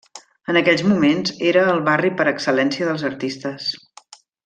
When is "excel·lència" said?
2.35-2.89